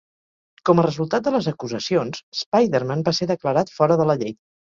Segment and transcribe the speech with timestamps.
[0.69, 4.35] Com a resultat de les acusacions, Spiderman va ser declarat fora de la llei.